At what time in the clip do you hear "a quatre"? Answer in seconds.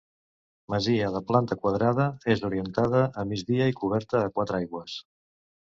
4.27-4.63